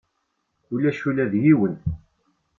Ulac 0.73 0.99
ula 1.09 1.25
d 1.31 1.33
yiwen. 1.43 1.75